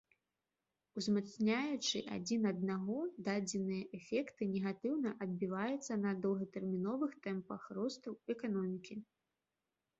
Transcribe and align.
Узмацняючы 0.99 2.01
адзін 2.15 2.41
аднаго, 2.53 2.95
дадзеныя 3.27 3.83
эфекты 3.99 4.49
негатыўна 4.55 5.15
адбіваюцца 5.29 6.01
на 6.07 6.17
доўгатэрміновых 6.27 7.11
тэмпах 7.29 7.61
росту 7.83 8.19
эканомікі. 8.37 9.03